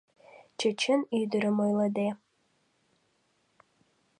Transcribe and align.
Чечен 0.59 1.01
ӱдырым 1.19 1.57
ойлыде 1.65 2.09